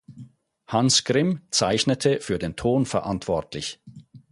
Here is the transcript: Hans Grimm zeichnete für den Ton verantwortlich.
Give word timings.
Hans 0.65 1.03
Grimm 1.03 1.41
zeichnete 1.51 2.21
für 2.21 2.39
den 2.39 2.55
Ton 2.55 2.87
verantwortlich. 2.87 3.79